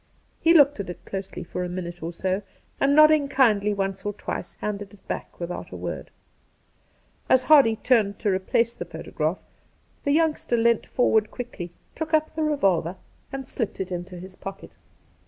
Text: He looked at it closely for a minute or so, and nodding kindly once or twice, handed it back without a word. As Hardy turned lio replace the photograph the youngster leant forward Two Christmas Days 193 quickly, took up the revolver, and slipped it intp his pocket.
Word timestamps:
He 0.39 0.55
looked 0.55 0.79
at 0.79 0.89
it 0.89 1.05
closely 1.05 1.43
for 1.43 1.63
a 1.63 1.69
minute 1.69 2.01
or 2.01 2.11
so, 2.11 2.41
and 2.79 2.95
nodding 2.95 3.27
kindly 3.29 3.71
once 3.71 4.03
or 4.03 4.13
twice, 4.13 4.55
handed 4.55 4.91
it 4.95 5.07
back 5.07 5.39
without 5.39 5.69
a 5.69 5.75
word. 5.75 6.09
As 7.29 7.43
Hardy 7.43 7.75
turned 7.75 8.15
lio 8.25 8.33
replace 8.33 8.73
the 8.73 8.83
photograph 8.85 9.37
the 10.03 10.11
youngster 10.11 10.57
leant 10.57 10.87
forward 10.87 11.25
Two 11.25 11.29
Christmas 11.29 11.49
Days 11.49 11.71
193 11.97 12.09
quickly, 12.09 12.09
took 12.09 12.13
up 12.15 12.35
the 12.35 12.41
revolver, 12.41 12.95
and 13.31 13.47
slipped 13.47 13.79
it 13.79 13.89
intp 13.89 14.19
his 14.19 14.35
pocket. 14.35 14.71